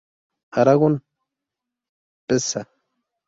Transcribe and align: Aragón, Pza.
Aragón, 0.59 1.03
Pza. 2.27 2.61